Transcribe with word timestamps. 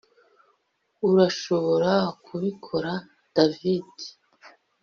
Urashobora 1.07 1.91
kubikora 2.25 2.91
David 3.35 3.93